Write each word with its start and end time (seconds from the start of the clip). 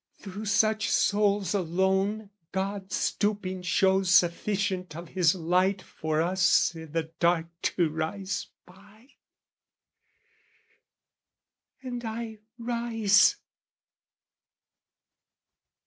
Through 0.17 0.45
such 0.45 0.89
souls 0.89 1.53
alone 1.53 2.31
God 2.51 2.91
stooping 2.91 3.61
shows 3.61 4.09
sufficient 4.09 4.95
of 4.95 5.09
His 5.09 5.35
light 5.35 5.83
For 5.83 6.23
us 6.23 6.75
i' 6.75 6.85
the 6.85 7.11
dark 7.19 7.45
to 7.61 7.87
rise 7.87 8.47
by. 8.65 9.09
And 11.83 12.03
I 12.03 12.39
rise. 12.57 13.35